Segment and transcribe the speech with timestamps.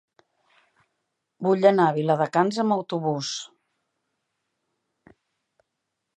[1.47, 3.31] Vull anar a Viladecans amb autobús.